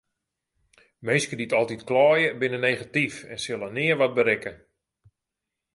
Minsken 1.05 1.37
dy't 1.39 1.55
altyd 1.59 1.85
kleie 1.89 2.27
binne 2.39 2.59
negatyf 2.67 3.15
en 3.31 3.39
sille 3.43 3.67
nea 3.75 3.95
wat 3.99 4.15
berikke. 4.17 4.53